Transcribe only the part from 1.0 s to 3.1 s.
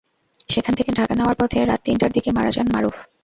নেওয়ার পথে রাত তিনটার দিকে মারা যান মারুফ।